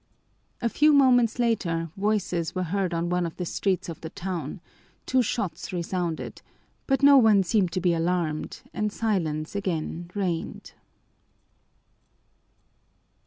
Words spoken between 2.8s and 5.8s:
on one of the streets of the town, two shots